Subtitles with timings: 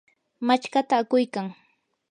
[0.47, 1.47] machkata akuykan.